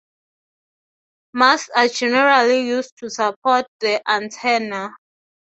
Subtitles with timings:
[1.35, 4.93] Masts are generally used to support the antenna.